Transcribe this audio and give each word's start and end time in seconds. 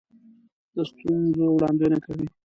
د 0.75 0.75
ستونزو 0.89 1.45
وړاندوینه 1.51 1.97
کوي. 2.05 2.27